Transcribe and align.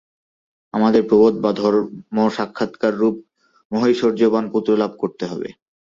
আমাদের 0.73 1.01
প্রবোধ 1.07 1.33
বা 1.39 1.51
ধর্মসাক্ষাৎকার-রূপ 1.61 3.15
মহৈশ্বর্যবান 3.71 4.45
পুত্রলাভ 4.53 4.91
করতে 5.01 5.23
হবে। 5.25 5.47